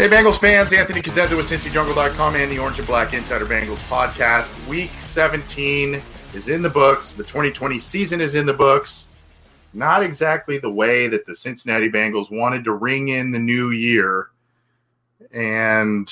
[0.00, 4.48] Hey, Bengals fans, Anthony Cosenza with CincyJungle.com and the Orange and Black Insider Bengals podcast.
[4.66, 6.00] Week 17
[6.32, 7.12] is in the books.
[7.12, 9.08] The 2020 season is in the books.
[9.74, 14.30] Not exactly the way that the Cincinnati Bengals wanted to ring in the new year.
[15.34, 16.10] And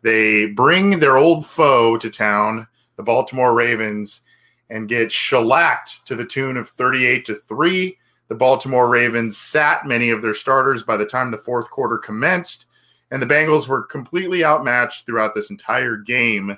[0.00, 4.22] they bring their old foe to town, the Baltimore Ravens,
[4.70, 7.98] and get shellacked to the tune of 38 to 3.
[8.28, 12.64] The Baltimore Ravens sat many of their starters by the time the fourth quarter commenced
[13.10, 16.56] and the Bengals were completely outmatched throughout this entire game.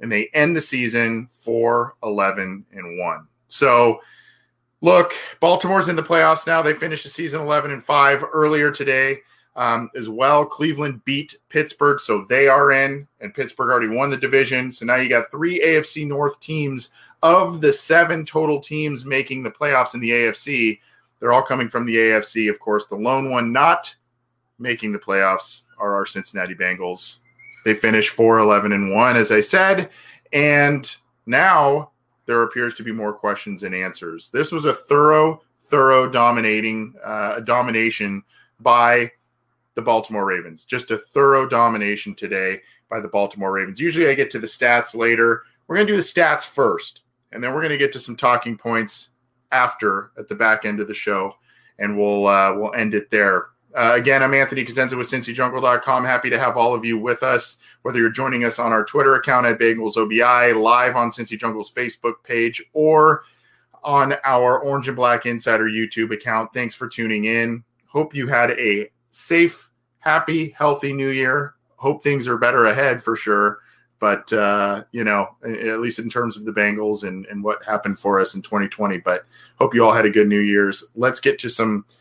[0.00, 3.28] And they end the season 4 11 and 1.
[3.46, 4.00] So,
[4.80, 6.60] look, Baltimore's in the playoffs now.
[6.60, 9.18] They finished the season 11 and 5 earlier today
[9.56, 10.44] um, as well.
[10.44, 14.72] Cleveland beat Pittsburgh, so they are in, and Pittsburgh already won the division.
[14.72, 16.90] So now you got three AFC North teams
[17.22, 20.80] of the seven total teams making the playoffs in the AFC.
[21.20, 22.86] They're all coming from the AFC, of course.
[22.86, 23.94] The lone one not
[24.58, 27.18] making the playoffs are our Cincinnati Bengals.
[27.64, 29.90] They finished 4 11 and 1, as I said.
[30.32, 30.94] And
[31.26, 31.90] now
[32.26, 34.30] there appears to be more questions and answers.
[34.30, 38.22] This was a thorough, thorough dominating uh, domination
[38.60, 39.10] by
[39.74, 40.64] the Baltimore Ravens.
[40.64, 43.80] Just a thorough domination today by the Baltimore Ravens.
[43.80, 45.42] Usually I get to the stats later.
[45.66, 47.02] We're going to do the stats first,
[47.32, 49.10] and then we're going to get to some talking points
[49.50, 51.34] after at the back end of the show,
[51.78, 53.46] and we'll uh, we'll end it there.
[53.74, 56.04] Uh, again, I'm Anthony Cosenza with CincyJungle.com.
[56.04, 59.14] Happy to have all of you with us, whether you're joining us on our Twitter
[59.14, 63.24] account at BengalsOBI, live on Cincy Jungle's Facebook page, or
[63.82, 66.52] on our Orange and Black Insider YouTube account.
[66.52, 67.64] Thanks for tuning in.
[67.86, 71.54] Hope you had a safe, happy, healthy new year.
[71.76, 73.60] Hope things are better ahead for sure.
[74.00, 77.98] But, uh, you know, at least in terms of the Bengals and, and what happened
[77.98, 78.98] for us in 2020.
[78.98, 79.24] But
[79.58, 80.84] hope you all had a good New Year's.
[80.94, 81.86] Let's get to some–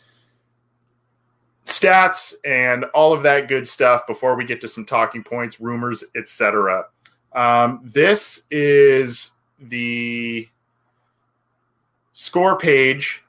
[1.66, 6.04] stats and all of that good stuff before we get to some talking points, rumors,
[6.16, 6.86] etc.
[7.34, 10.48] Um, this is the
[12.14, 13.24] score page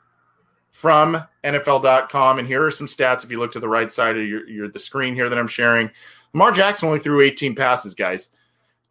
[0.70, 3.22] from NFL.com, and here are some stats.
[3.22, 5.48] If you look to the right side of your, your the screen here that I'm
[5.48, 5.90] sharing,
[6.32, 8.30] Lamar Jackson only threw 18 passes, guys.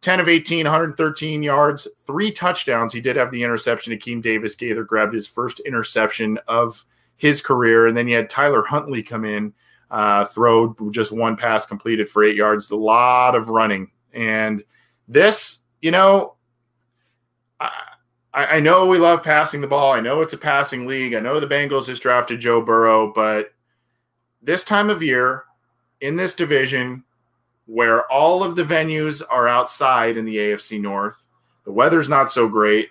[0.00, 2.92] 10 of 18, 113 yards, three touchdowns.
[2.92, 3.96] He did have the interception.
[3.96, 6.84] Akeem Davis Gaither grabbed his first interception of
[7.22, 7.86] his career.
[7.86, 9.54] And then you had Tyler Huntley come in,
[9.92, 13.92] uh, throw just one pass completed for eight yards, a lot of running.
[14.12, 14.64] And
[15.06, 16.34] this, you know,
[17.60, 17.70] I,
[18.34, 19.92] I know we love passing the ball.
[19.92, 21.14] I know it's a passing league.
[21.14, 23.54] I know the Bengals just drafted Joe Burrow, but
[24.42, 25.44] this time of year
[26.00, 27.04] in this division,
[27.66, 31.24] where all of the venues are outside in the AFC North,
[31.64, 32.88] the weather's not so great.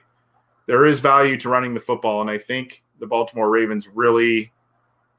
[0.67, 4.53] There is value to running the football, and I think the Baltimore Ravens really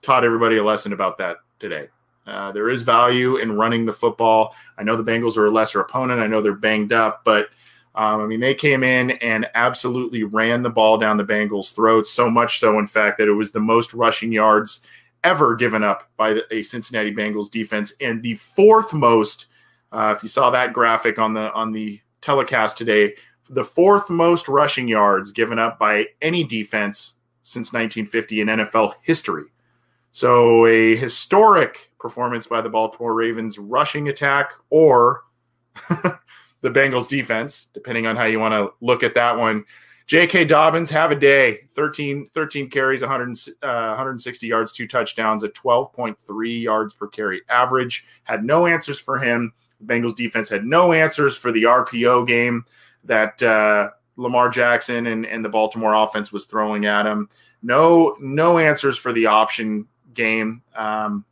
[0.00, 1.88] taught everybody a lesson about that today.
[2.26, 4.54] Uh, there is value in running the football.
[4.78, 6.20] I know the Bengals are a lesser opponent.
[6.20, 7.48] I know they're banged up, but
[7.94, 12.10] um, I mean, they came in and absolutely ran the ball down the Bengals' throats.
[12.10, 14.82] So much so, in fact, that it was the most rushing yards
[15.24, 19.46] ever given up by the, a Cincinnati Bengals defense, and the fourth most.
[19.90, 23.14] Uh, if you saw that graphic on the on the telecast today,
[23.50, 29.44] the fourth most rushing yards given up by any defense since 1950 in NFL history.
[30.12, 35.22] So, a historic performance by the Baltimore Ravens rushing attack or
[35.88, 39.64] the Bengals defense, depending on how you want to look at that one.
[40.06, 40.44] J.K.
[40.44, 43.30] Dobbins have a day 13, 13 carries, 100,
[43.62, 48.04] uh, 160 yards, two touchdowns, at 12.3 yards per carry average.
[48.24, 49.52] Had no answers for him.
[49.80, 52.64] The Bengals defense had no answers for the RPO game
[53.04, 57.28] that uh, Lamar Jackson and, and the Baltimore offense was throwing at him.
[57.62, 60.62] No, no answers for the option game.
[60.76, 61.24] Um,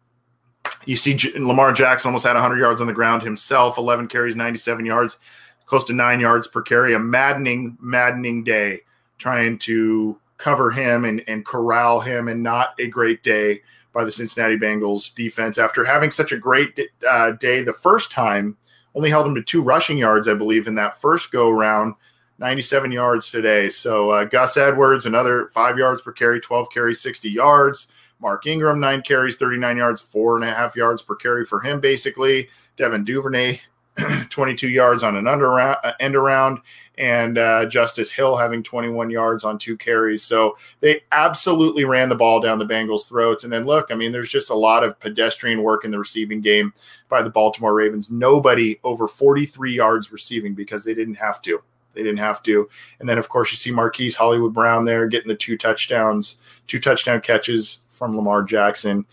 [0.87, 4.37] you see, J- Lamar Jackson almost had 100 yards on the ground himself, 11 carries,
[4.37, 5.19] 97 yards,
[5.67, 6.95] close to nine yards per carry.
[6.95, 8.81] A maddening, maddening day
[9.19, 13.61] trying to cover him and, and corral him, and not a great day
[13.93, 16.79] by the Cincinnati Bengals defense after having such a great
[17.09, 18.57] uh, day the first time.
[18.95, 21.95] Only held him to two rushing yards, I believe, in that first go round.
[22.41, 23.69] 97 yards today.
[23.69, 27.89] So uh, Gus Edwards, another five yards per carry, 12 carries, 60 yards.
[28.19, 31.81] Mark Ingram, nine carries, 39 yards, four and a half yards per carry for him,
[31.81, 32.49] basically.
[32.77, 33.61] Devin Duvernay,
[34.31, 36.61] 22 yards on an under uh, end around,
[36.97, 40.23] and uh, Justice Hill having 21 yards on two carries.
[40.23, 43.45] So they absolutely ran the ball down the Bengals' throats.
[43.45, 46.41] And then look, I mean, there's just a lot of pedestrian work in the receiving
[46.41, 46.73] game
[47.09, 48.11] by the Baltimore Ravens.
[48.11, 51.63] Nobody over 43 yards receiving because they didn't have to.
[51.95, 52.69] They didn't have to.
[53.01, 56.81] And then, of course, you see Marquise Hollywood Brown there getting the two touchdowns, two
[56.81, 59.07] touchdown catches from Lamar Jackson.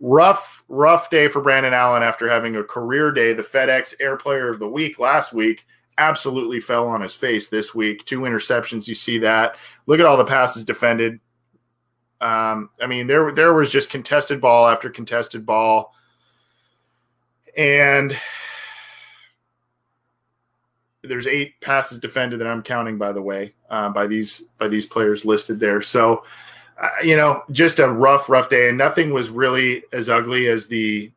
[0.00, 3.32] Rough, rough day for Brandon Allen after having a career day.
[3.32, 5.66] The FedEx Air Player of the Week last week
[5.98, 8.04] absolutely fell on his face this week.
[8.06, 8.88] Two interceptions.
[8.88, 9.56] You see that.
[9.86, 11.20] Look at all the passes defended.
[12.20, 15.94] Um, I mean, there there was just contested ball after contested ball,
[17.56, 18.16] and
[21.02, 24.86] there's eight passes defended that I'm counting, by the way, uh, by these by these
[24.86, 25.82] players listed there.
[25.82, 26.24] So
[26.80, 30.66] uh, you know, just a rough, rough day, and nothing was really as ugly as
[30.66, 31.12] the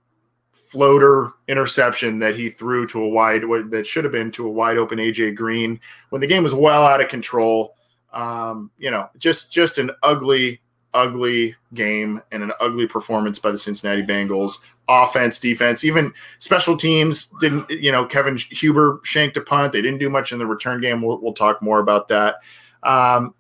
[0.52, 4.78] floater interception that he threw to a wide that should have been to a wide
[4.78, 7.76] open AJ Green when the game was well out of control.
[8.12, 10.60] Um, you know, just just an ugly,
[10.94, 14.60] ugly game and an ugly performance by the Cincinnati Bengals.
[14.90, 17.70] Offense, defense, even special teams didn't.
[17.70, 19.72] You know, Kevin Huber shanked a punt.
[19.72, 21.02] They didn't do much in the return game.
[21.02, 22.36] We'll, we'll talk more about that.
[22.84, 23.34] Um,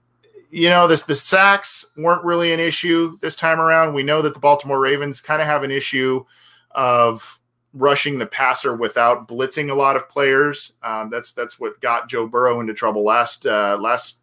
[0.52, 3.94] you know, this the sacks weren't really an issue this time around.
[3.94, 6.24] We know that the Baltimore Ravens kind of have an issue
[6.72, 7.40] of
[7.74, 10.74] rushing the passer without blitzing a lot of players.
[10.84, 14.20] Um, that's that's what got Joe Burrow into trouble last uh, last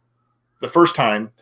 [0.61, 1.33] the first time.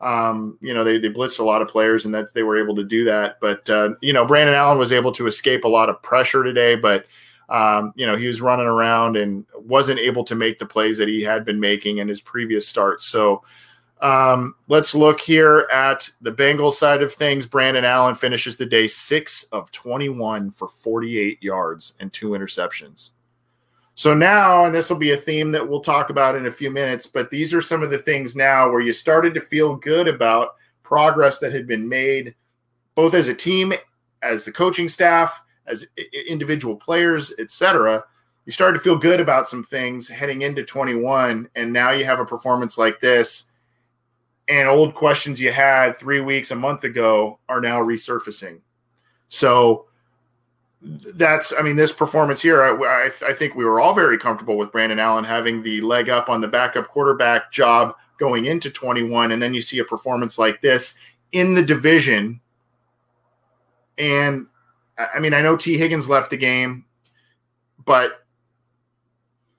[0.00, 2.76] Um, you know, they, they blitzed a lot of players and that they were able
[2.76, 3.38] to do that.
[3.40, 6.76] But uh, you know, Brandon Allen was able to escape a lot of pressure today,
[6.76, 7.06] but
[7.48, 11.08] um, you know, he was running around and wasn't able to make the plays that
[11.08, 13.06] he had been making in his previous starts.
[13.06, 13.42] So
[14.00, 17.46] um, let's look here at the Bengals side of things.
[17.46, 23.10] Brandon Allen finishes the day six of 21 for 48 yards and two interceptions.
[23.96, 26.70] So now, and this will be a theme that we'll talk about in a few
[26.70, 30.06] minutes, but these are some of the things now where you started to feel good
[30.06, 30.50] about
[30.82, 32.34] progress that had been made,
[32.94, 33.72] both as a team,
[34.22, 35.86] as the coaching staff, as
[36.28, 38.04] individual players, etc.
[38.44, 42.20] You started to feel good about some things heading into 21, and now you have
[42.20, 43.46] a performance like this
[44.48, 48.60] and old questions you had three weeks, a month ago are now resurfacing.
[49.28, 49.86] So
[50.82, 54.72] that's, I mean, this performance here, I, I, think we were all very comfortable with
[54.72, 59.32] Brandon Allen having the leg up on the backup quarterback job going into 21.
[59.32, 60.94] And then you see a performance like this
[61.32, 62.40] in the division.
[63.98, 64.46] And
[64.98, 66.84] I mean, I know Tee Higgins left the game,
[67.84, 68.26] but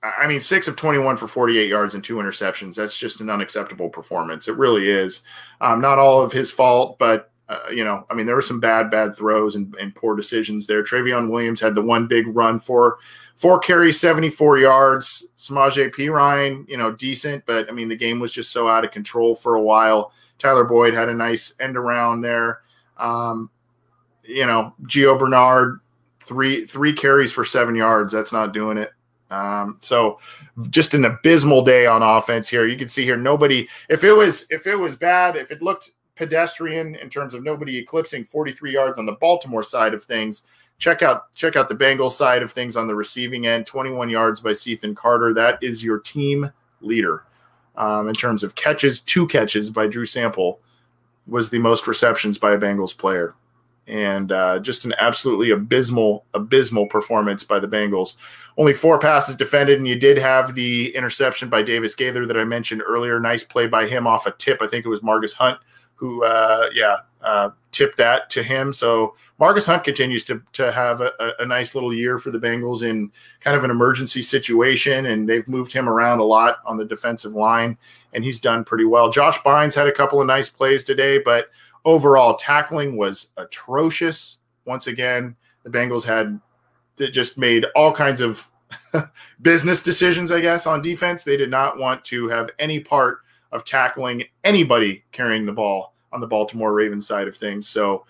[0.02, 2.76] I mean, six of 21 for 48 yards and two interceptions.
[2.76, 4.46] That's just an unacceptable performance.
[4.46, 5.22] It really is.
[5.60, 8.60] Um, not all of his fault, but, uh, you know, I mean, there were some
[8.60, 10.82] bad, bad throws and, and poor decisions there.
[10.82, 12.98] Trayveon Williams had the one big run for
[13.36, 15.28] four carries, 74 yards.
[15.36, 18.90] Samaje Perine, you know, decent, but I mean, the game was just so out of
[18.90, 20.12] control for a while.
[20.38, 22.60] Tyler Boyd had a nice end around there.
[22.98, 23.50] Um,
[24.24, 25.80] you know, Gio Bernard,
[26.20, 28.12] three three carries for seven yards.
[28.12, 28.92] That's not doing it.
[29.30, 30.18] Um, so
[30.70, 32.66] just an abysmal day on offense here.
[32.66, 35.90] You can see here nobody if it was if it was bad, if it looked
[36.18, 40.42] pedestrian in terms of nobody eclipsing 43 yards on the Baltimore side of things,
[40.78, 43.66] check out check out the Bengals side of things on the receiving end.
[43.66, 45.32] 21 yards by Cethan Carter.
[45.32, 47.24] That is your team leader.
[47.76, 50.60] Um, in terms of catches, two catches by Drew Sample
[51.28, 53.34] was the most receptions by a Bengals player
[53.88, 58.16] and uh, just an absolutely abysmal, abysmal performance by the Bengals.
[58.58, 62.44] Only four passes defended, and you did have the interception by Davis Gaither that I
[62.44, 63.18] mentioned earlier.
[63.18, 64.60] Nice play by him off a tip.
[64.60, 65.58] I think it was Margus Hunt
[65.98, 68.72] who, uh, yeah, uh, tipped that to him.
[68.72, 72.82] So Margus Hunt continues to to have a, a, nice little year for the Bengals
[72.82, 76.84] in kind of an emergency situation, and they've moved him around a lot on the
[76.84, 77.76] defensive line,
[78.12, 79.10] and he's done pretty well.
[79.10, 81.48] Josh Bynes had a couple of nice plays today, but
[81.84, 84.38] overall tackling was atrocious.
[84.64, 86.40] Once again, the Bengals had
[86.96, 88.48] that just made all kinds of
[89.42, 91.24] business decisions, I guess, on defense.
[91.24, 93.20] They did not want to have any part
[93.52, 97.68] of tackling anybody carrying the ball on the Baltimore Ravens side of things.
[97.68, 98.04] So,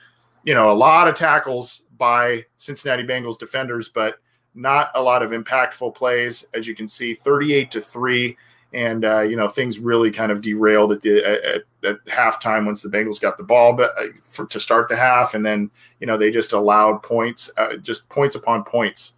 [0.44, 4.16] you know, a lot of tackles by Cincinnati Bengals defenders, but
[4.54, 6.46] not a lot of impactful plays.
[6.54, 8.36] As you can see, 38 to 3
[8.72, 12.82] and uh, you know things really kind of derailed at the at, at halftime once
[12.82, 16.06] the Bengals got the ball, but uh, for, to start the half, and then you
[16.06, 19.14] know they just allowed points, uh, just points upon points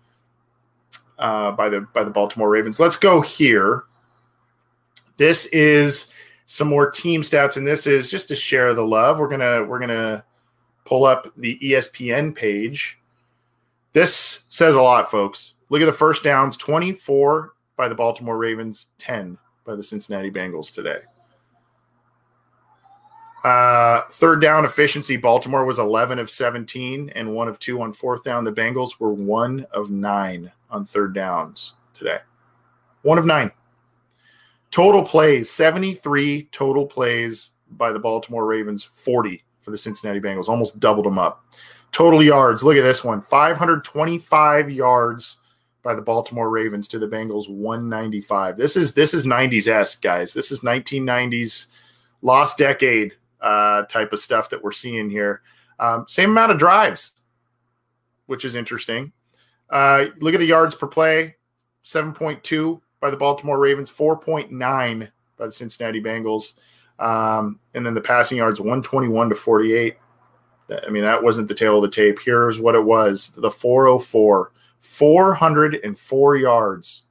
[1.19, 2.79] uh, by the by the Baltimore Ravens.
[2.79, 3.85] Let's go here.
[5.21, 6.07] This is
[6.47, 9.19] some more team stats, and this is just to share the love.
[9.19, 10.25] We're gonna we're gonna
[10.87, 12.99] pull up the ESPN page.
[13.93, 15.57] This says a lot, folks.
[15.69, 19.37] Look at the first downs: twenty-four by the Baltimore Ravens, 10
[19.67, 21.01] by the Cincinnati Bengals today.
[23.45, 28.25] Uh, third down efficiency, Baltimore was 11 of 17 and one of two on fourth
[28.25, 28.45] down.
[28.45, 32.21] The Bengals were one of nine on third downs today.
[33.03, 33.51] One of nine.
[34.71, 40.79] Total plays, 73 total plays by the Baltimore Ravens, 40 for the Cincinnati Bengals, almost
[40.79, 41.45] doubled them up.
[41.93, 45.39] Total yards, look at this one 525 yards
[45.83, 48.57] by the Baltimore Ravens to the Bengals 195.
[48.57, 50.33] This is this is 90s esque, guys.
[50.33, 51.67] This is 1990s
[52.23, 55.43] lost decade uh, type of stuff that we're seeing here.
[55.79, 57.13] Um, same amount of drives,
[58.27, 59.13] which is interesting.
[59.69, 61.37] Uh, look at the yards per play
[61.85, 66.55] 7.2 by the Baltimore Ravens, 4.9 by the Cincinnati Bengals.
[66.99, 69.97] Um, and then the passing yards 121 to 48.
[70.87, 72.19] I mean, that wasn't the tail of the tape.
[72.25, 77.03] Here's what it was the 404 404 yards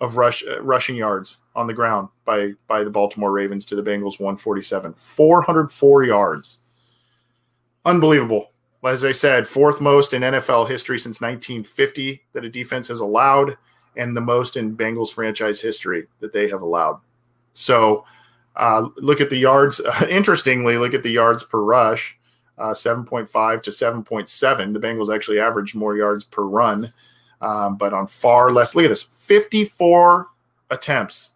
[0.00, 3.82] of rush uh, rushing yards on the ground by by the Baltimore Ravens to the
[3.82, 4.94] Bengals 147.
[4.94, 6.58] 404 yards.
[7.84, 8.50] Unbelievable.
[8.84, 13.56] As I said, fourth most in NFL history since 1950 that a defense has allowed
[13.96, 17.00] and the most in Bengals franchise history that they have allowed.
[17.52, 18.04] So,
[18.56, 19.80] uh, look at the yards.
[20.08, 22.16] Interestingly, look at the yards per rush
[22.58, 24.72] uh, 7.5 to 7.7.
[24.72, 26.92] The Bengals actually averaged more yards per run,
[27.40, 28.74] um, but on far less.
[28.74, 30.28] Look at this 54
[30.70, 31.30] attempts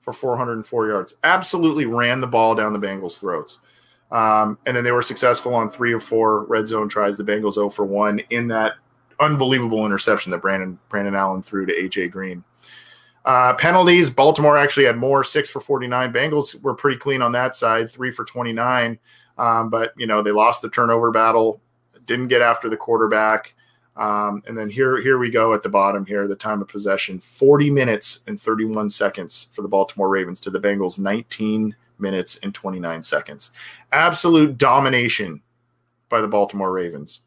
[0.00, 1.14] for 404 yards.
[1.24, 3.58] Absolutely ran the ball down the Bengals' throats.
[4.10, 7.16] Um, and then they were successful on three or four red zone tries.
[7.16, 8.74] The Bengals 0 for 1 in that
[9.20, 12.44] unbelievable interception that Brandon Brandon Allen threw to AJ Green.
[13.24, 16.12] Uh, penalties, Baltimore actually had more, six for 49.
[16.12, 18.98] Bengals were pretty clean on that side, three for 29.
[19.40, 21.60] Um, but you know they lost the turnover battle,
[22.04, 23.54] didn't get after the quarterback,
[23.96, 26.28] um, and then here here we go at the bottom here.
[26.28, 30.50] The time of possession: forty minutes and thirty one seconds for the Baltimore Ravens to
[30.50, 33.50] the Bengals, nineteen minutes and twenty nine seconds.
[33.92, 35.40] Absolute domination
[36.10, 37.20] by the Baltimore Ravens.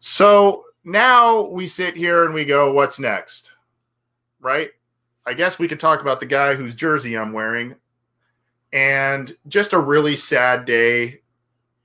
[0.00, 3.50] So now we sit here and we go, what's next?
[4.40, 4.70] Right?
[5.26, 7.76] I guess we could talk about the guy whose jersey I'm wearing
[8.72, 11.20] and just a really sad day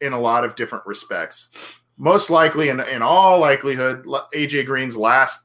[0.02, 1.50] in a lot of different respects.
[1.98, 5.42] Most likely, in, in all likelihood, AJ Green's last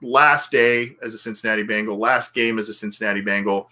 [0.00, 3.68] last day as a Cincinnati Bengal, last game as a Cincinnati Bengal,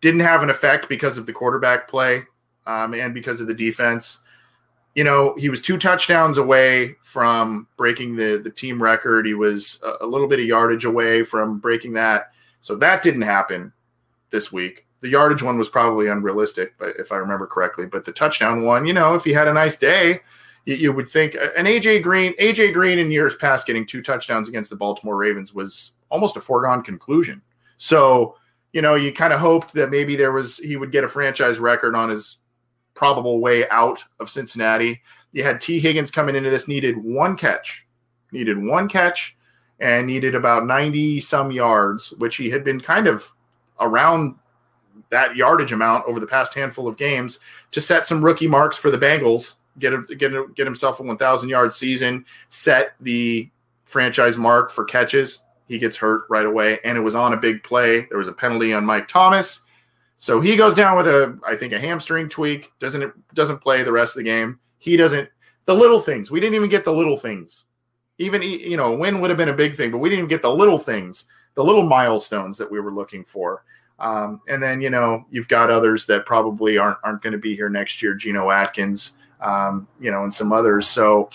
[0.00, 2.24] didn't have an effect because of the quarterback play
[2.66, 4.18] um, and because of the defense.
[4.98, 9.26] You know, he was two touchdowns away from breaking the the team record.
[9.26, 12.32] He was a, a little bit of yardage away from breaking that.
[12.60, 13.72] So that didn't happen
[14.30, 17.86] this week the yardage one was probably unrealistic, but if I remember correctly.
[17.86, 20.20] But the touchdown one, you know, if he had a nice day,
[20.64, 24.48] you, you, would think an AJ Green, AJ Green in years past getting two touchdowns
[24.48, 27.40] against the Baltimore Ravens was almost a foregone conclusion.
[27.76, 28.36] So,
[28.72, 31.58] you know, you kind of hoped that maybe there was he would get a franchise
[31.58, 32.38] record on his
[32.98, 35.00] probable way out of Cincinnati.
[35.32, 37.86] You had Tee Higgins coming into this needed one catch,
[38.32, 39.36] needed one catch,
[39.78, 43.32] and needed about 90 some yards, which he had been kind of
[43.80, 44.34] around
[45.10, 47.38] that yardage amount over the past handful of games
[47.70, 51.72] to set some rookie marks for the Bengals, get get get himself a 1,000 yard
[51.72, 53.48] season, set the
[53.84, 55.40] franchise mark for catches.
[55.66, 58.06] He gets hurt right away, and it was on a big play.
[58.06, 59.60] There was a penalty on Mike Thomas,
[60.18, 62.72] so he goes down with a I think a hamstring tweak.
[62.80, 64.58] Doesn't doesn't play the rest of the game.
[64.78, 65.28] He doesn't.
[65.66, 67.64] The little things we didn't even get the little things.
[68.18, 70.42] Even you know, win would have been a big thing, but we didn't even get
[70.42, 73.62] the little things, the little milestones that we were looking for.
[74.00, 77.54] Um, and then you know you've got others that probably aren't aren't going to be
[77.54, 78.14] here next year.
[78.14, 80.88] Geno Atkins, um, you know, and some others.
[80.88, 81.30] So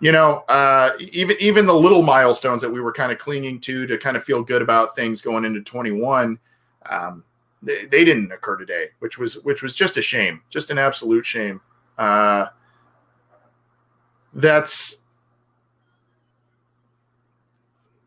[0.00, 3.86] you know, uh, even even the little milestones that we were kind of clinging to
[3.86, 6.38] to kind of feel good about things going into 21,
[6.90, 7.24] um,
[7.62, 11.24] they, they, didn't occur today, which was which was just a shame, just an absolute
[11.24, 11.60] shame.
[11.98, 12.46] Uh,
[14.34, 15.02] that's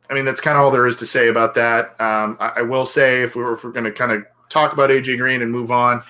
[0.09, 1.99] I mean, that's kind of all there is to say about that.
[1.99, 4.89] Um, I, I, will say, if we were, we're going to kind of talk about
[4.89, 6.01] AJ Green and move on,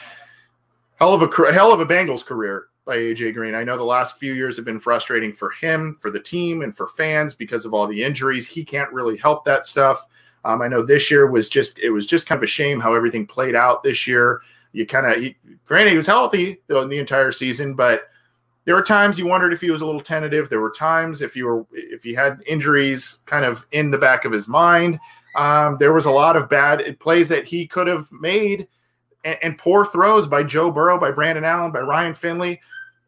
[0.98, 3.56] hell of a hell of a Bengals career by AJ Green.
[3.56, 6.75] I know the last few years have been frustrating for him, for the team, and
[6.75, 8.48] for fans because of all the injuries.
[8.48, 10.06] He can't really help that stuff.
[10.46, 12.94] Um, I know this year was just it was just kind of a shame how
[12.94, 14.42] everything played out this year.
[14.74, 15.34] You kind of
[15.66, 18.04] granted he was healthy in the entire season, but
[18.66, 20.50] there were times you wondered if he was a little tentative.
[20.50, 24.24] There were times if you were if he had injuries kind of in the back
[24.24, 25.00] of his mind.
[25.36, 28.68] Um, there was a lot of bad plays that he could have made
[29.25, 32.62] and, and, poor throws by Joe Burrow, by Brandon Allen, by Ryan Finley.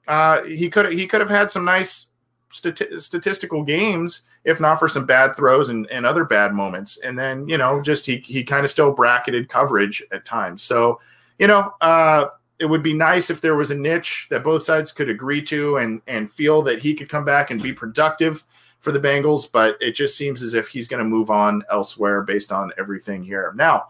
[0.07, 2.06] Uh, he could he could have had some nice
[2.51, 6.97] stati- statistical games if not for some bad throws and, and other bad moments.
[6.97, 10.63] And then you know just he he kind of still bracketed coverage at times.
[10.63, 10.99] So
[11.39, 11.73] you know.
[11.81, 12.27] Uh,
[12.59, 15.77] it would be nice if there was a niche that both sides could agree to
[15.77, 18.43] and and feel that he could come back and be productive
[18.79, 22.21] for the Bengals, but it just seems as if he's going to move on elsewhere
[22.21, 23.53] based on everything here.
[23.55, 23.87] Now,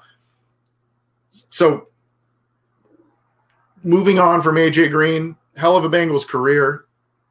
[1.29, 1.87] so
[3.83, 6.85] moving on from AJ Green, hell of a Bengals career,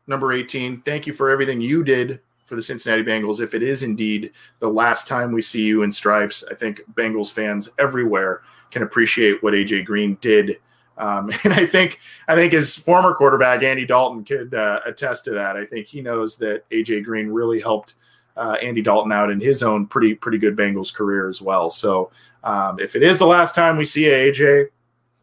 [0.07, 0.83] number 18.
[0.83, 3.41] Thank you for everything you did for the Cincinnati Bengals.
[3.41, 7.33] If it is indeed the last time we see you in stripes, I think Bengals
[7.33, 10.59] fans everywhere can appreciate what AJ Green did
[10.99, 15.31] um, and I think I think his former quarterback Andy Dalton could uh, attest to
[15.33, 15.57] that.
[15.57, 17.95] I think he knows that AJ Green really helped
[18.37, 21.71] uh, Andy Dalton out in his own pretty pretty good Bengals career as well.
[21.71, 22.11] So
[22.45, 24.69] um, if it is the last time we see AJ,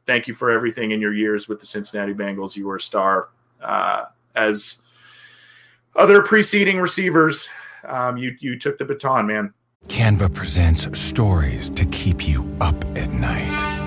[0.05, 2.55] thank you for everything in your years with the Cincinnati Bengals.
[2.55, 3.29] You were a star
[3.61, 4.81] uh, as
[5.95, 7.47] other preceding receivers.
[7.85, 9.53] Um, you you took the baton, man.
[9.87, 13.81] Canva presents stories to keep you up at night.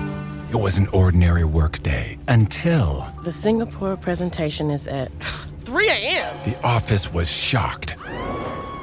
[0.51, 3.11] It was an ordinary workday until.
[3.23, 5.11] The Singapore presentation is at
[5.65, 6.37] 3 a.m.
[6.45, 7.95] The office was shocked.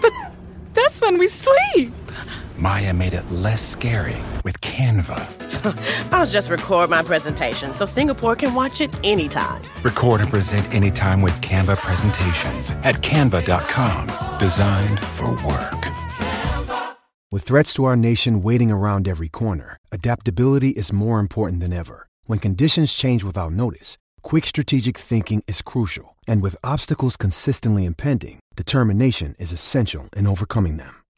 [0.03, 0.13] But
[0.75, 1.93] that's when we sleep.
[2.57, 5.19] Maya made it less scary with Canva.
[6.13, 9.61] I'll just record my presentation so Singapore can watch it anytime.
[9.83, 14.39] Record and present anytime with Canva presentations at canva.com.
[14.39, 15.95] Designed for work.
[17.33, 22.07] With threats to our nation waiting around every corner, adaptability is more important than ever.
[22.27, 26.17] When conditions change without notice, quick strategic thinking is crucial.
[26.29, 31.04] And with obstacles consistently impending, determination is essential in overcoming them.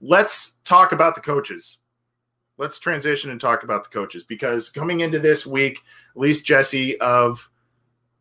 [0.00, 1.78] let's talk about the coaches.
[2.56, 5.78] Let's transition and talk about the coaches because coming into this week,
[6.14, 7.48] at least Jesse of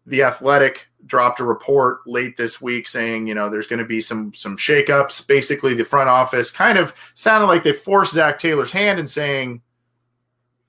[0.06, 4.02] the Athletic dropped a report late this week saying, you know, there's going to be
[4.02, 5.28] some some shakeups.
[5.28, 9.62] Basically, the front office kind of sounded like they forced Zac Taylor's hand and saying,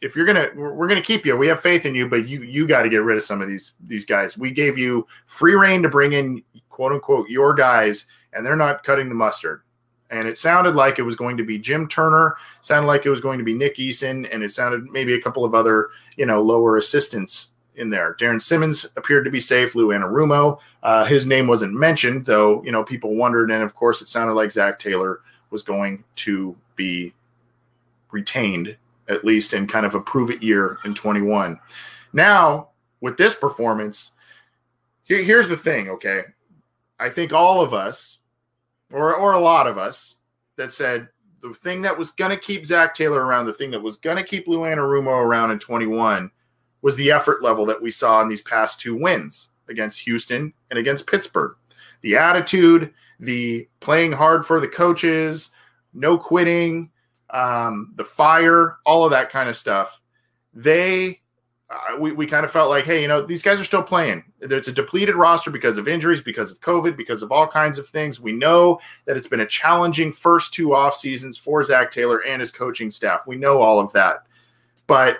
[0.01, 1.37] if you're gonna, we're gonna keep you.
[1.37, 3.49] We have faith in you, but you you got to get rid of some of
[3.49, 4.37] these these guys.
[4.37, 8.83] We gave you free reign to bring in quote unquote your guys, and they're not
[8.83, 9.63] cutting the mustard
[10.11, 13.21] and it sounded like it was going to be Jim Turner, sounded like it was
[13.21, 16.43] going to be Nick Eason, and it sounded maybe a couple of other, you know,
[16.43, 18.15] lower assistants in there.
[18.19, 19.75] Darrin Simmons appeared to be safe.
[19.75, 23.51] Lou Anarumo, uh, his name wasn't mentioned, though, you know, people wondered.
[23.51, 25.21] And of course, it sounded like Zac Taylor
[25.51, 27.13] was going to be
[28.11, 28.77] retained,
[29.09, 31.59] at least in kind of a prove it year in 21.
[32.13, 32.69] Now,
[33.01, 34.11] with this performance,
[35.05, 36.23] here, here's the thing, okay?
[36.99, 38.19] I think all of us,
[38.93, 40.17] or or a lot of us
[40.57, 41.09] that said
[41.43, 44.17] the thing that was going to keep Zac Taylor around, the thing that was going
[44.17, 46.31] to keep Lou Anarumo around in 21
[46.83, 50.79] was the effort level that we saw in these past two wins against Houston and
[50.79, 51.57] against Pittsburgh.
[52.03, 55.51] The attitude, the playing hard for the coaches,
[55.93, 56.91] no quitting,
[57.31, 60.01] um, the fire, all of that kind of stuff.
[60.55, 61.20] They
[61.71, 64.25] uh, we, we kind of felt like, hey, you know, these guys are still playing.
[64.41, 67.89] It's a depleted roster because of injuries, because of COVID, because of all kinds of
[67.89, 68.21] things.
[68.21, 72.41] We know that it's been a challenging first two off seasons for Zac Taylor and
[72.41, 73.27] his coaching staff.
[73.29, 74.27] We know all of that.
[74.89, 75.19] But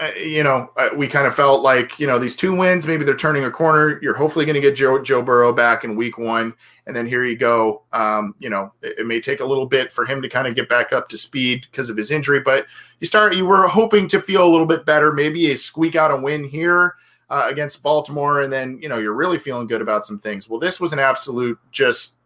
[0.00, 3.04] uh, you know, uh, we kind of felt like, you know, these two wins, maybe
[3.04, 4.00] they're turning a corner.
[4.02, 6.52] You're hopefully going to get Joe, Joe Burrow back in week one.
[6.86, 7.82] And then here you go.
[7.92, 10.56] Um, you know, it, it, may take a little bit for him to kind of
[10.56, 12.66] get back up to speed because of his injury, but
[12.98, 16.10] you start, you were hoping to feel a little bit better, maybe a squeak out
[16.10, 16.96] a win here
[17.30, 18.40] uh, against Baltimore.
[18.40, 20.48] And then, you know, you're really feeling good about some things.
[20.48, 22.16] Well, this was an absolute just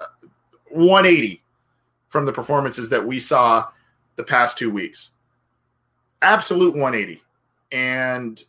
[0.00, 0.06] uh,
[0.70, 1.42] 180
[2.08, 3.68] from the performances that we saw
[4.16, 5.10] the past two weeks.
[6.22, 7.22] Absolute 180.
[7.72, 8.42] And,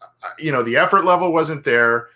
[0.00, 2.08] uh, you know, the effort level wasn't there.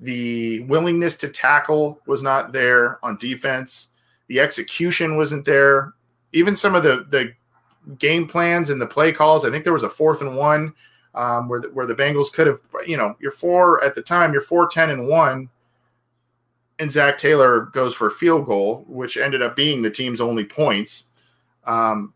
[0.00, 3.88] The willingness to tackle was not there on defense.
[4.28, 5.94] The execution wasn't there.
[6.32, 7.32] Even some of the, the
[7.98, 10.74] game plans and the play calls, I think there was a fourth and one
[11.14, 14.32] um, where, the, where the Bengals could have, you know, you're four at the time,
[14.32, 15.48] you're 4 10 and one
[16.78, 20.44] and Zac Taylor goes for a field goal, which ended up being the team's only
[20.44, 21.06] points.
[21.64, 22.12] Um,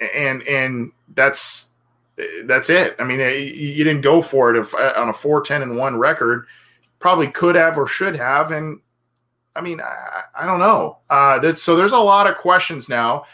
[0.00, 1.68] and and that's
[2.44, 2.96] that's it.
[2.98, 6.46] I mean, you didn't go for it if, on a 4-10 and 1 record.
[6.98, 8.50] Probably could have or should have.
[8.50, 8.80] And
[9.56, 10.98] I mean, I, I don't know.
[11.08, 13.24] Uh, this, so there's a lot of questions now.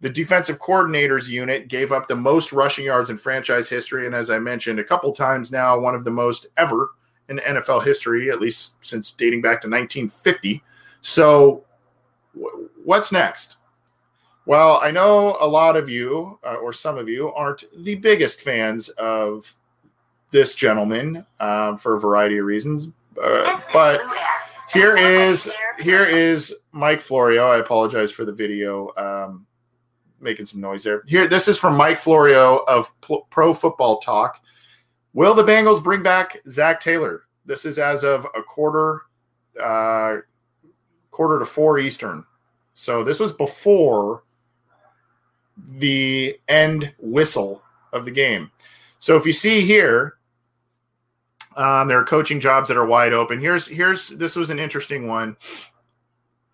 [0.00, 4.06] The defensive coordinators unit gave up the most rushing yards in franchise history.
[4.06, 6.90] And as I mentioned a couple times now, one of the most ever
[7.28, 10.62] in NFL history, at least since dating back to 1950.
[11.00, 11.64] So,
[12.34, 13.56] w- what's next?
[14.50, 18.40] Well, I know a lot of you, uh, or some of you, aren't the biggest
[18.40, 19.54] fans of
[20.32, 22.88] this gentleman um, for a variety of reasons.
[23.22, 24.00] Uh, but
[24.72, 27.46] here is here is Mike Florio.
[27.46, 29.46] I apologize for the video um,
[30.20, 31.04] making some noise there.
[31.06, 32.90] Here, this is from Mike Florio of
[33.30, 34.40] Pro Football Talk.
[35.12, 37.22] Will the Bengals bring back Zac Taylor?
[37.46, 39.02] This is as of a quarter,
[39.62, 40.16] uh,
[41.12, 42.26] quarter to four Eastern.
[42.74, 44.24] So this was before
[45.68, 48.50] the end whistle of the game.
[48.98, 50.16] So if you see here,
[51.56, 53.40] um, there are coaching jobs that are wide open.
[53.40, 55.36] Here's here's this was an interesting one.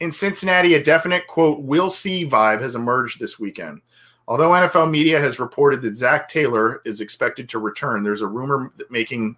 [0.00, 3.82] In Cincinnati, a definite quote "we'll see" vibe has emerged this weekend.
[4.28, 8.72] Although NFL media has reported that Zac Taylor is expected to return, there's a rumor
[8.90, 9.36] making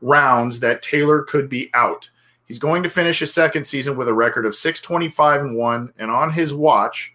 [0.00, 2.08] rounds that Taylor could be out.
[2.46, 6.10] He's going to finish his second season with a record of 625 and 1 and
[6.10, 7.12] on his watch,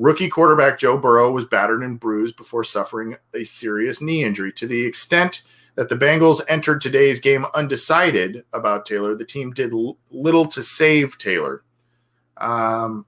[0.00, 4.66] rookie quarterback Joe Burrow was battered and bruised before suffering a serious knee injury to
[4.66, 5.42] the extent
[5.74, 9.14] that the Bengals entered today's game undecided about Taylor.
[9.14, 11.62] The team did l- little to save Taylor.
[12.38, 13.04] Um,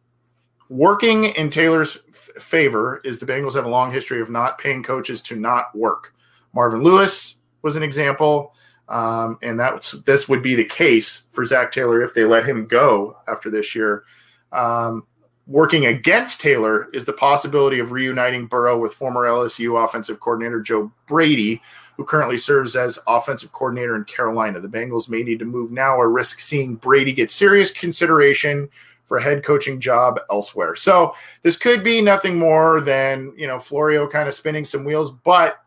[0.69, 4.83] working in Taylor's f- favor is the Bengals have a long history of not paying
[4.83, 6.15] coaches to not work.
[6.53, 8.55] Marvin Lewis was an example.
[8.89, 12.67] Um, and that this would be the case for Zac Taylor if they let him
[12.67, 14.05] go after this year.
[14.53, 15.07] Um,
[15.47, 20.91] working against Taylor is the possibility of reuniting Burrow with former LSU offensive coordinator Joe
[21.07, 21.61] Brady,
[21.97, 24.61] who currently serves as offensive coordinator in Carolina.
[24.61, 28.69] The Bengals may need to move now or risk seeing Brady get serious consideration
[29.05, 30.75] for a head coaching job elsewhere.
[30.77, 35.11] So this could be nothing more than, you know, Florio kind of spinning some wheels,
[35.11, 35.59] but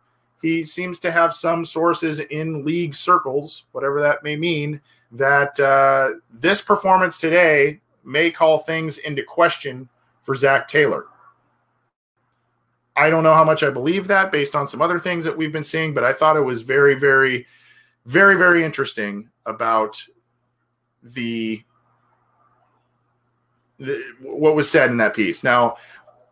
[0.42, 6.12] he seems to have some sources in league circles, whatever that may mean, that uh,
[6.34, 9.90] this performance today may call things into question
[10.22, 11.06] for Zac Taylor.
[12.96, 15.52] I don't know how much I believe that based on some other things that we've
[15.52, 17.46] been seeing, but I thought it was very, very,
[18.06, 20.02] very, very interesting about
[21.04, 21.62] the,
[23.80, 25.44] the what was said in that piece.
[25.44, 25.76] Now,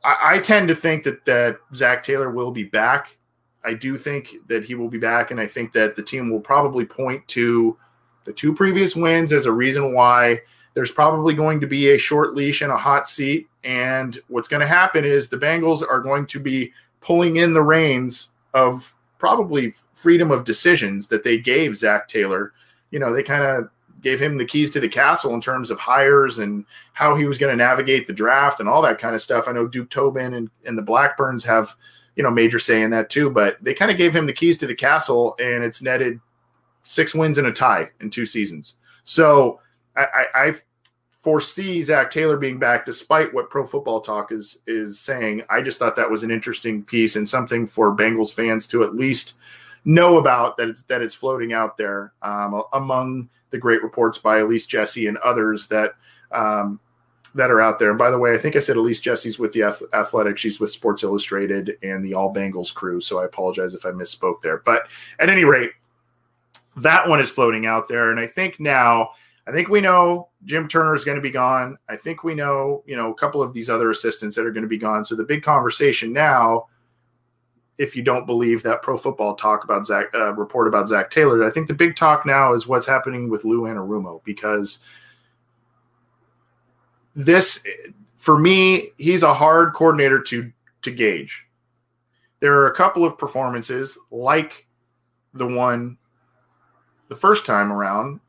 [0.03, 3.17] I, I tend to think that that Zac Taylor will be back
[3.63, 6.39] I do think that he will be back, and I think that the team will
[6.39, 7.77] probably point to
[8.25, 10.41] the two previous wins as a reason why
[10.73, 13.47] there's probably going to be a short leash and a hot seat.
[13.63, 17.61] And what's going to happen is the Bengals are going to be pulling in the
[17.61, 22.53] reins of probably freedom of decisions that they gave Zac Taylor.
[22.91, 23.69] You know, they kind of
[24.01, 27.37] gave him the keys to the castle in terms of hires and how he was
[27.37, 29.47] going to navigate the draft and all that kind of stuff.
[29.47, 31.75] I know Duke Tobin and, and the Blackburns have
[32.15, 33.29] you know, major say in that too.
[33.29, 36.19] But they kind of gave him the keys to the castle, and it's netted
[36.83, 38.75] six wins and a tie in two seasons.
[39.03, 39.59] So
[39.95, 40.53] I, I, I
[41.21, 45.43] foresee Zac Taylor being back, despite what Pro Football Talk is is saying.
[45.49, 48.95] I just thought that was an interesting piece and something for Bengals fans to at
[48.95, 49.35] least
[49.85, 54.39] know about that it's that it's floating out there um, among the great reports by
[54.39, 55.93] Elise Jesse and others that
[56.31, 56.79] um,
[57.35, 57.89] that are out there.
[57.89, 60.37] And by the way, I think I said Elise Jesse's with the Athletic.
[60.37, 63.01] She's with Sports Illustrated and the All Bengals crew.
[63.01, 64.57] So I apologize if I misspoke there.
[64.57, 64.83] But
[65.19, 65.71] at any rate,
[66.77, 68.11] that one is floating out there.
[68.11, 69.11] And I think now,
[69.45, 71.77] I think we know Jim Turner is going to be gone.
[71.89, 74.63] I think we know, you know, a couple of these other assistants that are going
[74.63, 75.03] to be gone.
[75.03, 76.67] So the big conversation now,
[77.77, 81.43] if you don't believe that Pro Football talk about Zac uh, report about Zac Taylor,
[81.43, 84.79] I think the big talk now is what's happening with Lou Anarumo because–
[87.15, 87.63] this
[88.17, 90.51] for me, he's a hard coordinator to
[90.81, 91.45] to gauge.
[92.39, 94.67] There are a couple of performances like
[95.33, 95.97] the one
[97.09, 98.19] the first time around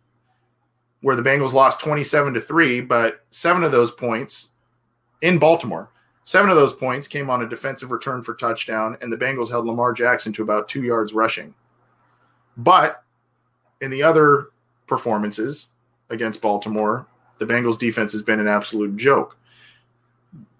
[1.04, 4.48] where the Bengals lost 27 to 3, but seven of those points
[5.20, 5.90] in Baltimore,
[6.24, 9.66] seven of those points came on a defensive return for touchdown, and the Bengals held
[9.66, 11.54] Lamar Jackson to about two yards rushing.
[12.56, 13.02] But
[13.82, 14.46] in the other
[14.86, 15.68] performances
[16.08, 17.06] against Baltimore,
[17.38, 19.36] the Bengals defense has been an absolute joke.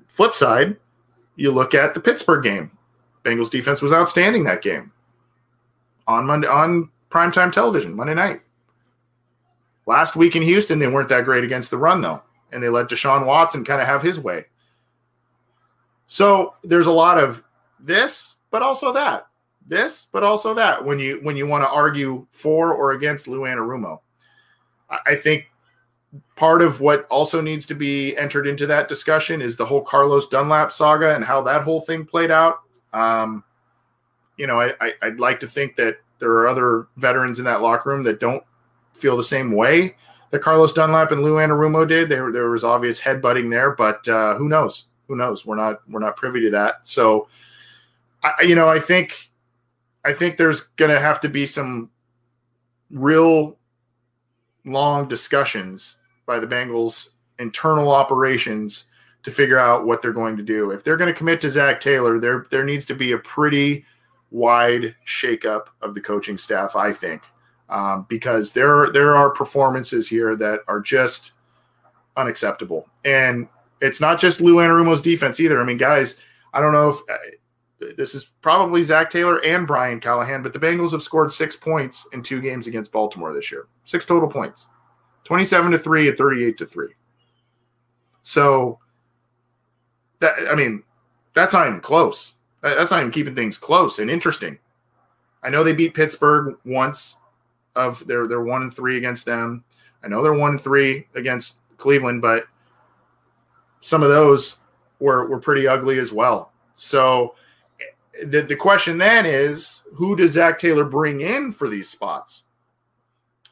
[0.09, 0.77] Flip side,
[1.37, 2.71] you look at the Pittsburgh game.
[3.25, 4.93] Bengals defense was outstanding that game
[6.07, 8.43] on Monday on primetime television, Monday night.
[9.87, 12.89] Last week in Houston, they weren't that great against the run, though, and they let
[12.89, 14.47] Deshaun Watson kind of have his way.
[16.07, 17.43] So there's a lot of
[17.81, 19.27] this, but also that.
[19.67, 23.41] This, but also that when you when you want to argue for or against Lou
[23.41, 24.01] Anarumo.
[25.07, 25.47] I think
[26.37, 30.29] part of what also needs to be entered into that discussion is the whole Carlos
[30.29, 32.61] Dunlap saga and how that whole thing played out.
[32.93, 33.43] Um,
[34.37, 37.61] you know, I, I, would like to think that there are other veterans in that
[37.61, 38.45] locker room that don't
[38.95, 39.97] feel the same way
[40.31, 42.09] that Carlos Dunlap and Lou Anarumo did.
[42.09, 44.87] There, there was obvious headbutting there, but uh, who knows?
[45.09, 45.45] Who knows?
[45.45, 46.81] We're not we're not privy to that.
[46.85, 47.29] So,
[48.23, 49.31] I, you know, I think
[50.05, 51.91] I think there's going to have to be some
[52.91, 53.59] real
[54.65, 58.85] long discussions by the Bengals internal operations
[59.25, 60.71] to figure out what they're going to do.
[60.71, 63.85] If they're going to commit to Zac Taylor, there there needs to be a pretty
[64.31, 67.23] wide shakeup of the coaching staff, I think,
[67.69, 71.33] um, because there there are performances here that are just
[72.17, 73.49] unacceptable, and
[73.81, 75.61] it's not just Lou Anarumo's defense either.
[75.61, 76.19] I mean, guys,
[76.53, 80.59] I don't know if uh, this is probably Zac Taylor and Brian Callahan, but the
[80.59, 84.69] Bengals have scored six points in two games against Baltimore this year, six total points,
[85.25, 86.95] twenty-seven to three and thirty-eight to three.
[88.23, 88.79] So
[90.21, 90.83] that I mean,
[91.35, 92.35] that's not even close.
[92.63, 94.59] That's not even keeping things close and interesting.
[95.43, 97.19] I know they beat Pittsburgh once.
[97.77, 99.65] Of they're they're one and three against them.
[100.03, 102.45] I know they're one and three against Cleveland, but
[103.81, 104.57] some of those
[105.01, 106.53] were were pretty ugly as well.
[106.77, 107.35] So
[108.25, 112.45] the the question then is, who does Zac Taylor bring in for these spots?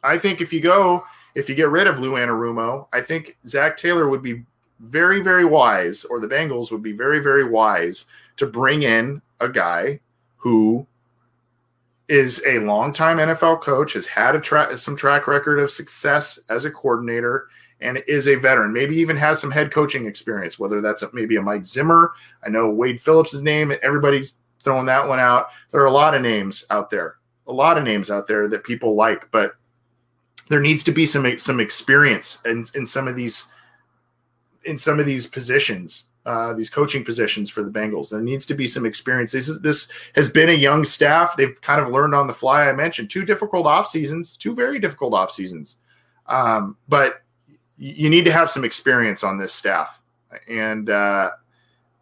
[0.04, 1.04] I think if you go,
[1.34, 4.44] if you get rid of Lou Anarumo, I think Zac Taylor would be
[4.80, 8.06] very, very wise, or the Bengals would be very, very wise
[8.36, 10.00] to bring in a guy
[10.36, 10.86] who
[12.12, 16.70] is a longtime NFL coach, has had a some track record of success as a
[16.70, 17.48] coordinator,
[17.80, 18.70] and is a veteran.
[18.70, 22.12] Maybe even has some head coaching experience, whether that's a, maybe a Mike Zimmer.
[22.44, 23.72] I know Wade Phillips' name.
[23.82, 25.46] Everybody's throwing that one out.
[25.70, 28.62] There are a lot of names out there, a lot of names out there that
[28.62, 29.54] people like, but
[30.50, 33.46] there needs to be some some experience in, in some of these
[34.66, 38.10] in some of these positions, uh, these coaching positions for the Bengals.
[38.10, 39.32] There needs to be some experience.
[39.32, 41.36] This is this has been a young staff.
[41.36, 42.68] They've kind of learned on the fly.
[42.68, 45.76] I mentioned two difficult off seasons, two very difficult off seasons,
[46.26, 47.22] um, but
[47.76, 50.00] you need to have some experience on this staff,
[50.48, 51.30] and uh,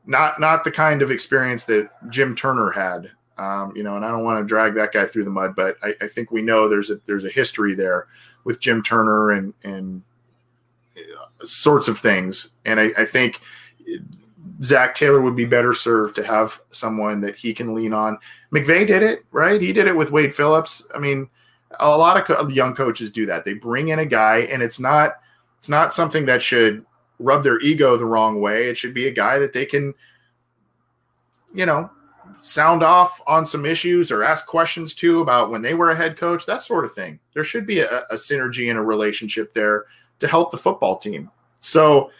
[0.05, 3.11] not not the kind of experience that Jim Turner had.
[3.39, 5.77] Um, you know, and I don't want to drag that guy through the mud, but
[5.83, 8.07] I, I think we know there's a there's a history there
[8.45, 10.03] with Jim Turner and and
[11.45, 12.51] sorts of things.
[12.65, 13.41] And I, I think
[14.62, 18.18] Zac Taylor would be better served to have someone that he can lean on.
[18.53, 19.61] McVay did it, right?
[19.61, 20.85] He did it with Wade Phillips.
[20.94, 21.29] I mean,
[21.79, 23.44] a lot of co- young coaches do that.
[23.44, 25.14] They bring in a guy, and it's not
[25.59, 26.85] it's not something that should
[27.18, 28.68] rub their ego the wrong way.
[28.68, 29.94] It should be a guy that they can,
[31.55, 31.90] you know,
[32.42, 36.16] sound off on some issues or ask questions to about when they were a head
[36.16, 37.18] coach, that sort of thing.
[37.35, 39.85] There should be a, a synergy and a relationship there
[40.18, 41.31] to help the football team.
[41.61, 42.11] So,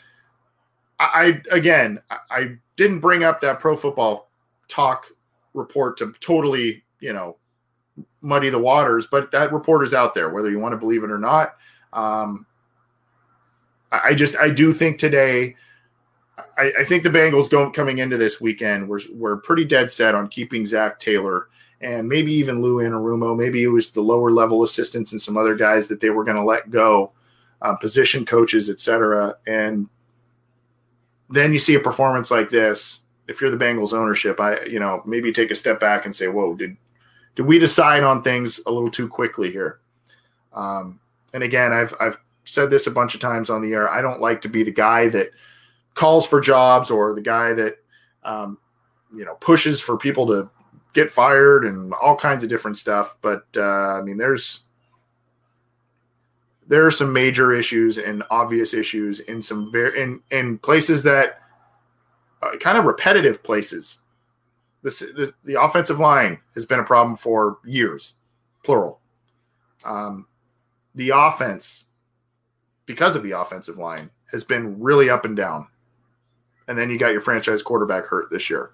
[1.01, 4.31] I again, I didn't bring up that pro football
[4.69, 5.07] talk
[5.55, 7.37] report to totally, you know,
[8.21, 11.11] muddy the waters, but that report is out there, whether you want to believe it
[11.11, 11.57] or not.
[11.93, 12.47] Um,
[13.91, 15.57] I just, I do think today,
[16.57, 20.15] I, I think the Bengals going coming into this weekend were were pretty dead set
[20.15, 21.49] on keeping Zac Taylor
[21.81, 23.37] and maybe even Lou Anarumo.
[23.37, 26.37] Maybe it was the lower level assistants and some other guys that they were going
[26.37, 27.13] to let go
[27.63, 29.35] um, position coaches, etc.
[29.47, 29.89] And
[31.31, 33.01] then you see a performance like this.
[33.29, 36.29] If you're the Bengals ownership, I you know maybe take a step back and say,
[36.29, 36.77] "Whoa, did
[37.37, 39.81] did we decide on things a little too quickly here?"
[40.53, 40.99] Um,
[41.33, 43.89] and again, I've I've said this a bunch of times on the air.
[43.89, 45.31] I don't like to be the guy that
[45.95, 47.77] calls for jobs or the guy that
[48.25, 48.59] um,
[49.15, 50.51] you know pushes for people to
[50.93, 53.15] get fired and all kinds of different stuff.
[53.23, 54.65] But uh, I mean, there's
[56.71, 61.41] there are some major issues and obvious issues in some very in in places that
[62.41, 63.99] uh, kind of repetitive places.
[64.83, 68.15] This, this, the offensive line has been a problem for years,
[68.65, 68.99] plural.
[69.85, 70.27] Um,
[70.95, 71.85] the offense
[72.91, 75.69] because of the offensive line, has been really up and down.
[76.67, 78.73] And then you got your franchise quarterback hurt this year.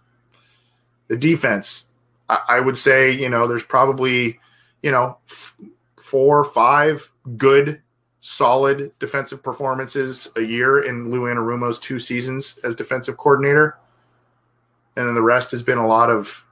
[1.08, 1.88] The defense,
[2.30, 4.40] I, I would say, you know, there's probably,
[4.82, 5.54] you know, f-
[6.02, 7.82] four, five good,
[8.26, 13.78] solid defensive performances a year in Lou Anarumo's two seasons as defensive coordinator.
[14.96, 16.44] And then the rest has been a lot of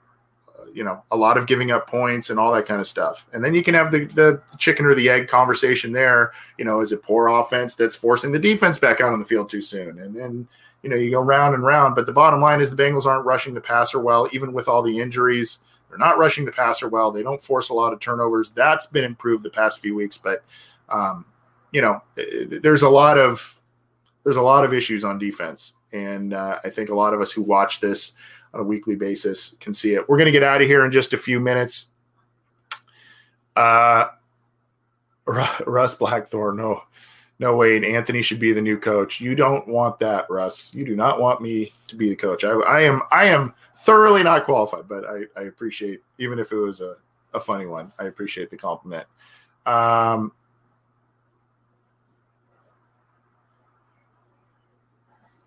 [0.72, 3.26] you know a lot of giving up points and all that kind of stuff.
[3.32, 6.30] And then you can have the the chicken or the egg conversation there.
[6.58, 9.50] You know is it poor offense that's forcing the defense back out on the field
[9.50, 9.98] too soon?
[9.98, 10.46] And then
[10.84, 13.26] you know you go round and round but the bottom line is the bengals aren't
[13.26, 15.58] rushing the passer well even with all the injuries.
[15.88, 17.10] They're not rushing the passer well.
[17.10, 18.50] They don't force a lot of turnovers.
[18.50, 20.44] That's been improved the past few weeks but
[20.88, 21.24] um,
[21.74, 22.00] you know
[22.62, 23.58] there's a lot of
[24.22, 27.32] there's a lot of issues on defense and uh, i think a lot of us
[27.32, 28.14] who watch this
[28.54, 30.08] on a weekly basis can see it.
[30.08, 31.86] We're going to get out of here in just a few minutes.
[33.56, 34.06] Uh,
[35.26, 36.82] Russ Blackthorn, no,
[37.38, 37.76] no way.
[37.84, 39.20] Anthony should be the new coach.
[39.20, 40.72] You don't want that, Russ.
[40.72, 42.44] You do not want me to be the coach.
[42.44, 46.56] I, I am, I am thoroughly not qualified, but I, I appreciate, even if it
[46.56, 46.94] was a,
[47.32, 49.06] a funny one, I appreciate the compliment.
[49.66, 50.32] Um,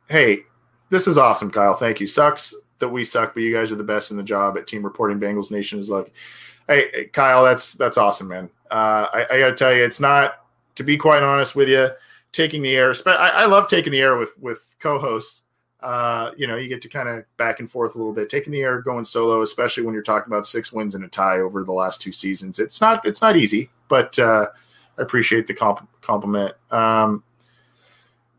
[0.10, 0.44] hey,
[0.90, 1.76] this is awesome, Kyle.
[1.76, 2.08] Thank you.
[2.08, 4.84] Sucks that we suck, but you guys are the best in the job at team
[4.84, 5.20] reporting.
[5.20, 6.14] Bengals Nation is like,
[6.68, 8.50] hey, Kyle, that's that's awesome, man.
[8.70, 11.90] Uh, I, I got to tell you, it's not to be quite honest with you,
[12.32, 12.94] taking the air.
[13.06, 15.44] I, I love taking the air with with co-hosts.
[15.80, 18.52] Uh, you know, you get to kind of back and forth a little bit, taking
[18.52, 21.64] the air, going solo, especially when you're talking about six wins and a tie over
[21.64, 22.60] the last two seasons.
[22.60, 24.48] It's not it's not easy, but uh,
[24.98, 26.56] I appreciate the comp- compliment.
[26.72, 27.24] Um,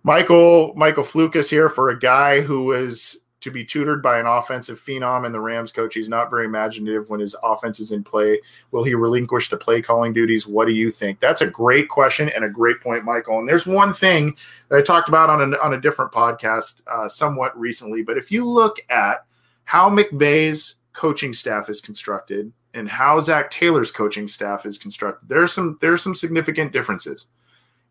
[0.09, 4.81] Michael Michael Flukas here for a guy who was to be tutored by an offensive
[4.81, 5.95] phenom in the Rams coach.
[5.95, 8.41] He's not very imaginative when his offense is in play.
[8.71, 10.47] Will he relinquish the play calling duties?
[10.47, 11.21] What do you think?
[11.21, 13.39] That's a great question and a great point, Michael.
[13.39, 14.35] And there's one thing
[14.71, 18.03] that I talked about on a, on a different podcast uh, somewhat recently.
[18.03, 19.27] But if you look at
[19.65, 25.53] how McVay's coaching staff is constructed and how Zac Taylor's coaching staff is constructed, there's
[25.53, 27.27] some there's some significant differences.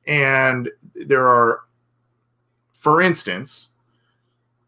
[0.07, 1.61] And there are,
[2.87, 3.67] for instance,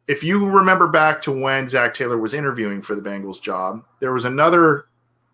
[0.09, 4.11] if you remember back to when Zac Taylor was interviewing for the Bengals job, there
[4.11, 4.87] was another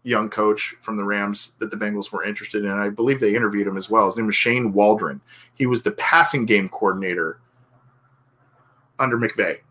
[0.03, 2.69] young coach from the Rams that the Bengals were interested in.
[2.69, 4.05] I believe they interviewed him as well.
[4.05, 5.19] His name was Shane Waldron.
[5.55, 7.39] He was the passing game coordinator
[8.99, 9.61] under McVay.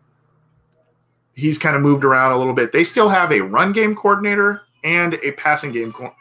[1.35, 2.73] He's kind of moved around a little bit.
[2.73, 6.13] They still have a run game coordinator and a passing game co-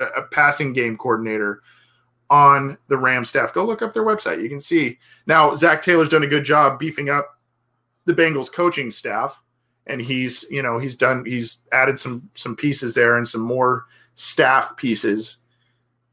[0.00, 1.62] a passing game coordinator
[2.32, 3.52] on the Ram staff.
[3.52, 4.42] Go look up their website.
[4.42, 4.98] You can see.
[5.26, 7.38] Now Zac Taylor's done a good job beefing up
[8.06, 9.38] the Bengals coaching staff,
[9.86, 13.84] and he's you know he's done he's added some some pieces there and some more
[14.14, 15.36] staff pieces,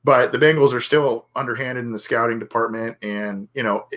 [0.04, 3.88] but the Bengals are still underhanded in the scouting department, and you know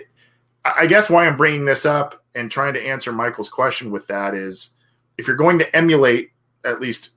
[0.63, 4.33] I guess why I'm bringing this up and trying to answer Michael's question with that
[4.33, 4.71] is
[5.17, 6.31] if you're going to emulate
[6.63, 7.09] at least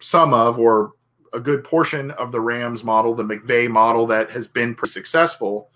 [0.00, 0.92] some of or
[1.34, 5.70] a good portion of the Rams model, the McVay model that has been pretty successful,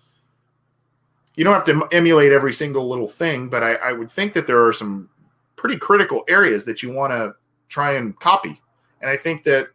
[1.35, 4.47] you don't have to emulate every single little thing, but I, I would think that
[4.47, 5.09] there are some
[5.55, 7.33] pretty critical areas that you want to
[7.67, 8.61] try and copy.
[9.01, 9.69] And I think that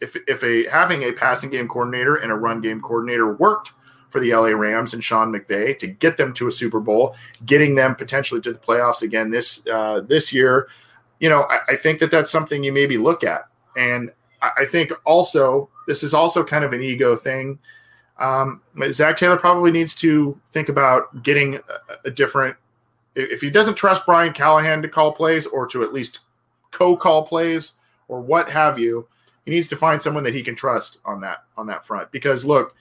[0.00, 3.72] if if a having a passing game coordinator and a run game coordinator worked
[4.08, 7.14] for the LA Rams and Sean McVay to get them to a Super Bowl,
[7.46, 10.68] getting them potentially to the playoffs again this uh, this year,
[11.20, 13.46] you know, I, I, think that that's something you maybe look at.
[13.76, 14.10] And
[14.42, 17.58] I, think also this is also kind of an ego thing.
[18.18, 21.60] Um, Zac Taylor probably needs to think about getting a,
[22.06, 22.56] a, different.
[23.14, 26.20] If he doesn't trust Brian Callahan to call plays or to at least
[26.70, 27.72] co-call plays
[28.08, 29.06] or what have you,
[29.44, 32.10] he needs to find someone that he can trust on that on that front.
[32.12, 32.74] Because look,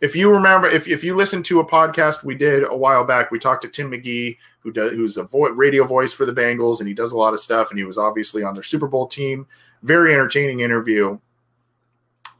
[0.00, 3.30] if you remember, if, if you listen to a podcast we did a while back,
[3.30, 6.80] we talked to Tim McGee, who does who's a vo- radio voice for the Bengals,
[6.80, 9.06] and he does a lot of stuff, and he was obviously on their Super Bowl
[9.06, 9.46] team.
[9.86, 11.18] Very entertaining interview.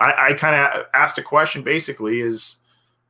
[0.01, 2.57] I, I kind of asked a question basically is,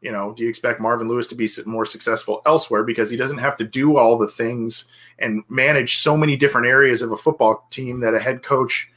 [0.03, 3.38] you know, do you expect Marvin Lewis to be more successful elsewhere because he doesn't
[3.38, 4.85] have to do all the things
[5.19, 8.90] and manage so many different areas of a football team that a head coach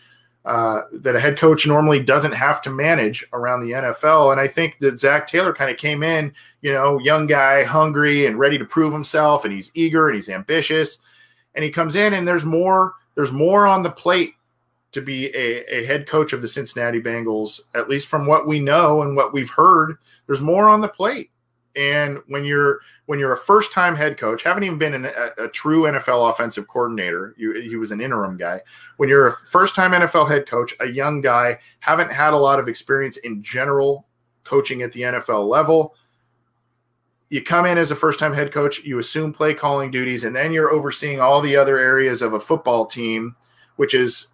[0.46, 4.32] uh, that a head coach normally doesn't have to manage around the NFL.
[4.32, 8.26] And I think that Zac Taylor kind of came in, you know, young guy, hungry
[8.26, 11.00] and ready to prove himself, and he's eager and he's ambitious,
[11.56, 14.34] and he comes in and there's more there's more on the plate
[14.92, 18.60] to be a, a head coach of the Cincinnati Bengals, at least from what we
[18.60, 21.30] know and what we've heard, there's more on the plate.
[21.76, 25.46] And when you're when you're a first time head coach, haven't even been an, a,
[25.46, 28.62] a, true NFL offensive coordinator, you, he was an interim guy.
[28.98, 32.60] When you're a first time NFL head coach, a young guy, haven't had a lot
[32.60, 34.08] of experience in general
[34.44, 35.96] coaching at the NFL level,
[37.30, 40.36] you come in as a first time head coach, you assume play calling duties, and
[40.36, 43.36] then you're overseeing all the other areas of a football team,
[43.76, 44.28] which is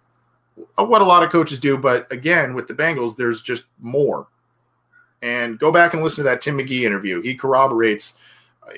[0.76, 1.76] what a lot of coaches do.
[1.76, 4.26] But again, with the Bengals, there's just more.
[5.22, 7.22] And go back and listen to that Tim McGee interview.
[7.22, 8.14] He corroborates,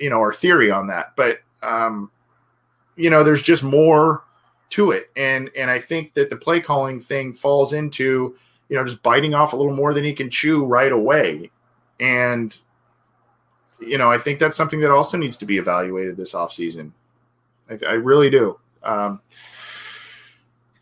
[0.01, 1.15] you know, our theory on that.
[1.17, 2.11] But um,
[2.97, 4.25] you know, there's just more
[4.71, 5.11] to it.
[5.17, 8.37] And and I think that the play calling thing falls into,
[8.69, 11.51] you know, just biting off a little more than he can chew right away.
[12.01, 12.57] And
[13.81, 16.93] you know, I think that's something that also needs to be evaluated this offseason.
[17.71, 18.59] I, I really do.
[18.83, 19.21] Um,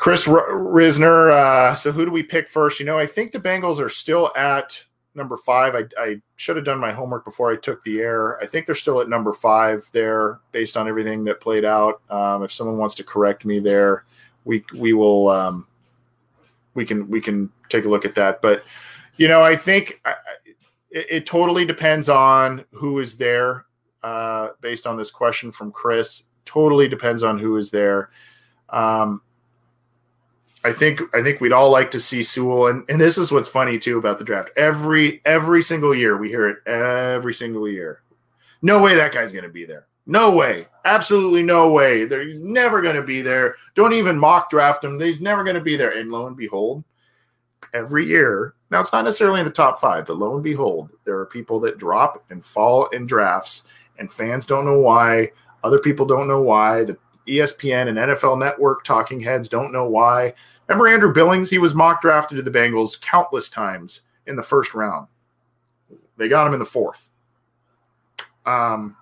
[0.07, 1.33] Chris R- Risner.
[1.33, 2.79] Uh, so who do we pick first?
[2.79, 4.85] You know, I think the Bengals are still at
[5.17, 5.75] number five.
[5.75, 8.41] I, I should have done my homework before I took the air.
[8.41, 12.03] I think they're still at number five there, based on everything that played out.
[12.09, 14.05] Um, if someone wants to correct me there,
[14.45, 15.67] we we will um,
[16.75, 18.41] we can we can take a look at that.
[18.41, 18.63] But
[19.17, 20.15] you know, I think I,
[20.89, 23.65] it, it, totally depends on who is there.
[24.05, 28.11] Uh, based on this question from Chris, totally depends on who is there.
[28.69, 29.21] Um,
[30.67, 33.49] I think I think we'd all like to see Sewell, and, and this is what's
[33.49, 34.51] funny too about the draft.
[34.57, 38.03] Every every single year we hear it every single year.
[38.62, 39.87] No way that guy's going to be there.
[40.07, 40.67] No way.
[40.85, 42.05] Absolutely no way.
[42.05, 43.55] There, he's never going to be there.
[43.77, 44.99] Don't even mock draft him.
[44.99, 45.97] He's never going to be there.
[45.99, 46.83] And lo and behold,
[47.73, 48.55] every year.
[48.73, 51.61] Now it's not necessarily in the top five, but lo and behold, there are people
[51.61, 53.62] that drop and fall in drafts,
[54.01, 55.31] and fans don't know why.
[55.62, 56.83] Other people don't know why.
[56.83, 56.97] The
[57.29, 60.35] ESPN and NFL Network talking heads don't know why.
[60.69, 61.51] Remember Andrew Billings?
[61.51, 65.07] He was mock drafted to the Bengals countless times in the first round.
[66.17, 67.09] They got him in the fourth.
[68.45, 68.97] Um,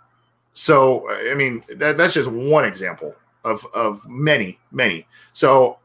[0.52, 5.06] so I mean that, that's just one example of of many, many.
[5.32, 5.78] So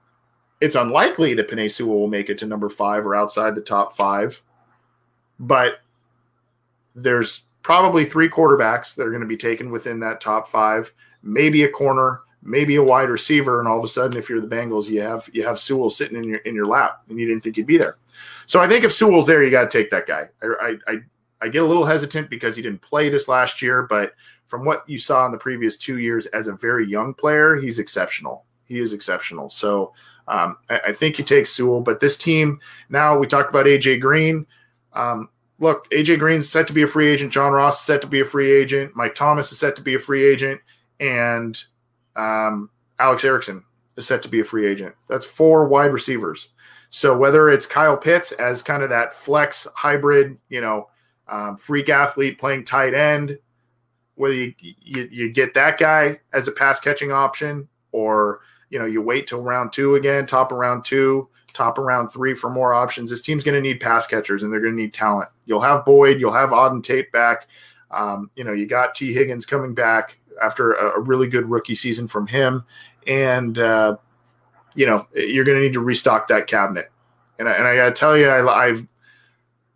[0.61, 4.41] it's unlikely that Penei will make it to number five or outside the top five,
[5.39, 5.80] but
[6.95, 10.91] there's probably three quarterbacks that are going to be taken within that top five,
[11.23, 14.47] maybe a corner, maybe a wide receiver, and all of a sudden, if you're the
[14.47, 17.43] Bengals, you have you have Sewell sitting in your in your lap, and you didn't
[17.43, 17.97] think he'd be there.
[18.45, 20.29] So I think if Sewell's there, you got to take that guy.
[20.41, 20.95] I, I
[21.41, 24.13] I get a little hesitant because he didn't play this last year, but
[24.47, 27.79] from what you saw in the previous two years as a very young player, he's
[27.79, 28.45] exceptional.
[28.65, 29.49] He is exceptional.
[29.49, 29.93] So
[30.27, 32.59] um, I, I, think you take Sewell, but this team
[32.89, 34.45] now we talked about AJ Green.
[34.93, 35.29] Um,
[35.59, 37.31] look, AJ Green's set to be a free agent.
[37.31, 38.95] John Ross is set to be a free agent.
[38.95, 40.59] Mike Thomas is set to be a free agent,
[40.99, 41.63] and
[42.20, 43.63] um, Alex Erickson
[43.95, 44.93] is set to be a free agent.
[45.07, 46.49] That's four wide receivers.
[46.89, 50.89] So whether it's Kyle Pitts as kind of that flex hybrid, you know,
[51.28, 53.38] um, freak athlete playing tight end,
[54.15, 58.86] whether you, you, you get that guy as a pass catching option, or you know
[58.86, 62.49] you wait till round two again, top of round two, top of round three for
[62.49, 63.09] more options.
[63.09, 65.30] This team's going to need pass catchers and they're going to need talent.
[65.45, 67.47] You'll have Boyd, you'll have Auden Tate back.
[67.91, 72.07] Um, you know, you got Tee Higgins coming back after a, really good rookie season
[72.07, 72.63] from him.
[73.07, 73.97] And, uh,
[74.75, 76.91] you know, you're going to need to restock that cabinet.
[77.37, 78.75] And I, and I got to tell you, I, I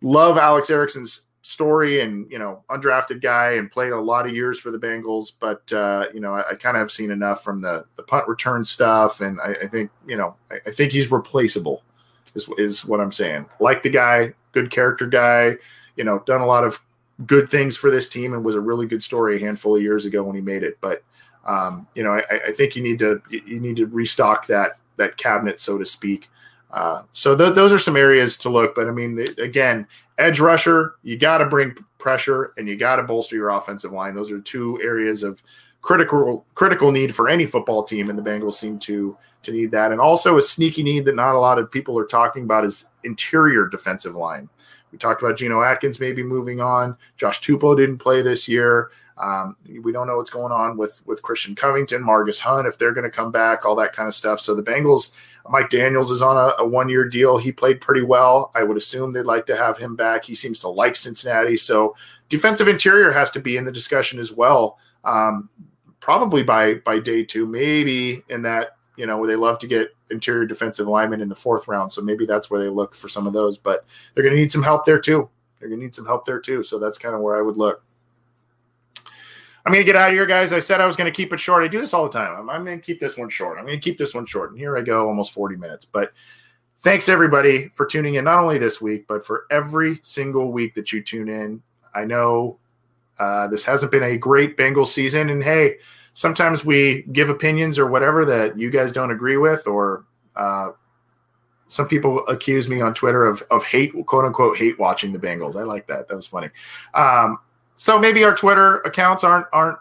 [0.02, 4.58] love Alex Erickson's story and, you know, undrafted guy and played a lot of years
[4.58, 5.32] for the Bengals.
[5.38, 8.26] But, uh, you know, I, I kind of have seen enough from the, the punt
[8.28, 9.20] return stuff.
[9.20, 11.82] And I, I think, you know, I, I think he's replaceable
[12.34, 13.46] is, is what I'm saying.
[13.60, 15.56] Like the guy, good character guy,
[15.96, 16.80] you know, done a lot of
[17.26, 20.06] good things for this team and was a really good story a handful of years
[20.06, 20.78] ago when he made it.
[20.80, 21.02] But
[21.46, 25.16] um, you know, I, I, think you need to you need to restock that that
[25.16, 26.30] cabinet, so to speak.
[26.70, 28.74] Uh, so th- those are some areas to look.
[28.74, 29.86] But I mean, again,
[30.18, 34.14] edge rusher, you got to bring pressure and you got to bolster your offensive line.
[34.14, 35.42] Those are two areas of
[35.82, 39.92] critical critical need for any football team, and the Bengals seem to to need that.
[39.92, 42.86] And also a sneaky need that not a lot of people are talking about is
[43.04, 44.48] interior defensive line.
[44.94, 46.96] We talked about Geno Atkins maybe moving on.
[47.16, 48.92] Josh Tupou didn't play this year.
[49.18, 52.92] Um, we don't know what's going on with with Christian Covington, Margus Hunt, if they're
[52.92, 54.40] going to come back, all that kind of stuff.
[54.40, 55.12] So the Bengals,
[55.48, 57.38] Mike Daniels is on a, a one year deal.
[57.38, 58.52] He played pretty well.
[58.54, 60.24] I would assume they'd like to have him back.
[60.24, 61.56] He seems to like Cincinnati.
[61.56, 61.96] So
[62.28, 64.78] defensive interior has to be in the discussion as well.
[65.02, 65.50] Um,
[65.98, 70.44] probably by by day two, maybe in that you know, they love to get interior
[70.44, 71.92] defensive linemen in the fourth round.
[71.92, 73.58] So maybe that's where they look for some of those.
[73.58, 73.84] But
[74.14, 75.28] they're going to need some help there too.
[75.58, 76.62] They're going to need some help there too.
[76.62, 77.82] So that's kind of where I would look.
[79.66, 80.52] I'm going to get out of here, guys.
[80.52, 81.64] I said I was going to keep it short.
[81.64, 82.38] I do this all the time.
[82.38, 83.58] I'm, I'm going to keep this one short.
[83.58, 84.50] I'm going to keep this one short.
[84.50, 85.86] And here I go, almost 40 minutes.
[85.86, 86.12] But
[86.82, 90.92] thanks everybody for tuning in, not only this week, but for every single week that
[90.92, 91.62] you tune in.
[91.94, 92.58] I know
[93.18, 95.30] uh, this hasn't been a great Bengals season.
[95.30, 95.78] And hey,
[96.14, 100.04] sometimes we give opinions or whatever that you guys don't agree with, or
[100.36, 100.68] uh,
[101.68, 105.56] some people accuse me on Twitter of of hate, quote unquote, hate watching the Bengals.
[105.56, 106.08] I like that.
[106.08, 106.48] That was funny.
[106.94, 107.38] Um,
[107.74, 109.78] so maybe our Twitter accounts aren't aren't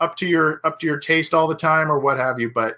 [0.00, 2.50] up to your up to your taste all the time or what have you.
[2.50, 2.76] But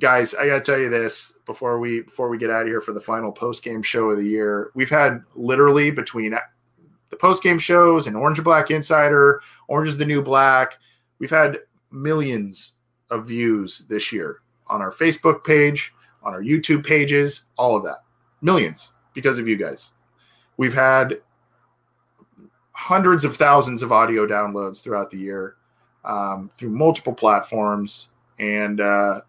[0.00, 2.92] guys, I gotta tell you this before we before we get out of here for
[2.92, 4.70] the final post game show of the year.
[4.74, 6.34] We've had literally between
[7.10, 10.78] the post game shows and Orange and Black Insider, Orange is the New Black.
[11.18, 11.58] We've had
[11.92, 12.72] millions
[13.10, 17.98] of views this year on our Facebook page, on our YouTube pages, all of that.
[18.40, 19.90] Millions because of you guys.
[20.56, 21.20] We've had
[22.72, 25.56] hundreds of thousands of audio downloads throughout the year
[26.04, 29.20] um, through multiple platforms, and uh,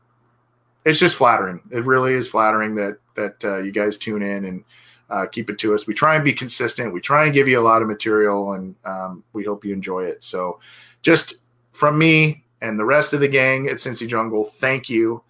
[0.86, 1.62] it's just flattering.
[1.72, 4.64] It really is flattering that that uh, you guys tune in and
[5.10, 5.86] uh, keep it to us.
[5.86, 6.94] We try and be consistent.
[6.94, 10.06] We try and give you a lot of material, and um, we hope you enjoy
[10.06, 10.24] it.
[10.24, 10.60] So,
[11.02, 11.36] just
[11.74, 15.22] from me and the rest of the gang at Cincy Jungle, thank you.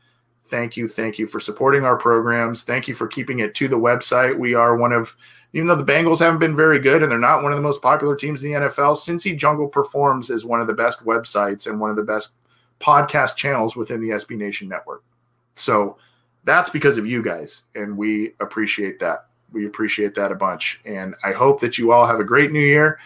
[0.45, 2.61] Thank you, thank you for supporting our programs.
[2.61, 4.37] Thank you for keeping it to the website.
[4.37, 5.17] We are one of
[5.53, 7.81] even though the Bengals haven't been very good and they're not one of the most
[7.81, 11.79] popular teams in the NFL, Cincy Jungle performs as one of the best websites and
[11.79, 12.33] one of the best
[12.79, 15.03] podcast channels within the SB Nation network.
[15.55, 15.97] So
[16.43, 19.27] that's because of you guys, and we appreciate that.
[19.51, 22.59] We appreciate that a bunch, and I hope that you all have a great new
[22.59, 22.99] year.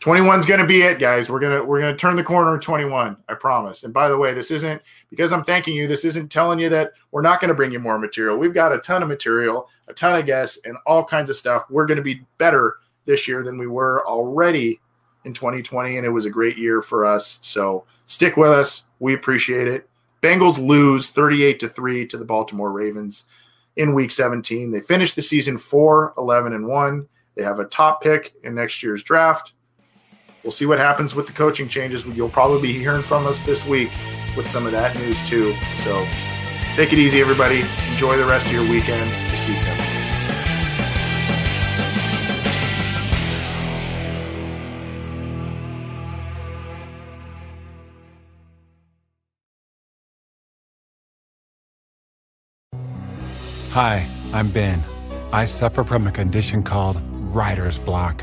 [0.00, 1.30] 21 is going to be it, guys.
[1.30, 3.16] We're gonna we're gonna turn the corner in 21.
[3.28, 3.84] I promise.
[3.84, 5.88] And by the way, this isn't because I'm thanking you.
[5.88, 8.36] This isn't telling you that we're not going to bring you more material.
[8.36, 11.64] We've got a ton of material, a ton of guests, and all kinds of stuff.
[11.70, 12.76] We're going to be better
[13.06, 14.80] this year than we were already
[15.24, 17.38] in 2020, and it was a great year for us.
[17.40, 18.84] So stick with us.
[19.00, 19.88] We appreciate it.
[20.22, 23.26] Bengals lose 38 to three to the Baltimore Ravens
[23.76, 24.70] in Week 17.
[24.70, 27.08] They finished the season 4 11 and one.
[27.34, 29.52] They have a top pick in next year's draft
[30.46, 32.06] we'll see what happens with the coaching changes.
[32.06, 33.90] You'll probably be hearing from us this week
[34.36, 35.56] with some of that news too.
[35.74, 36.06] So
[36.76, 37.64] take it easy, everybody.
[37.90, 39.10] Enjoy the rest of your weekend.
[39.28, 39.76] We'll see you soon.
[53.72, 54.82] Hi, I'm Ben.
[55.32, 56.98] I suffer from a condition called
[57.34, 58.22] writer's block.